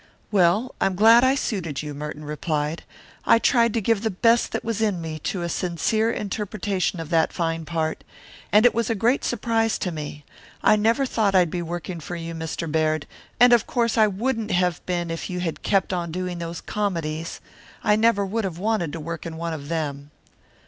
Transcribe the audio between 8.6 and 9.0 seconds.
it was a